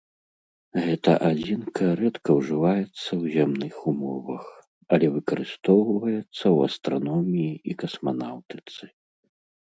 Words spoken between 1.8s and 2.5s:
рэдка